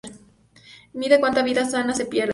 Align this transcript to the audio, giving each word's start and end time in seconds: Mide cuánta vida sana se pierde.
Mide 0.93 1.19
cuánta 1.19 1.43
vida 1.43 1.63
sana 1.63 1.93
se 1.93 2.07
pierde. 2.07 2.29